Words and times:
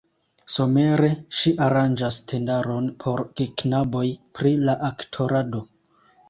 Somere 0.51 1.09
ŝi 1.39 1.51
aranĝas 1.65 2.17
tendaron 2.31 2.87
por 3.05 3.23
geknaboj 3.43 4.03
pri 4.41 4.55
la 4.65 4.77
aktorado. 4.91 5.63